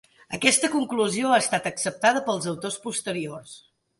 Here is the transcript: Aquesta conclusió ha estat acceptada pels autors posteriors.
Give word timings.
Aquesta 0.35 0.69
conclusió 0.75 1.33
ha 1.33 1.37
estat 1.43 1.69
acceptada 1.71 2.25
pels 2.29 2.49
autors 2.53 2.79
posteriors. 2.89 3.57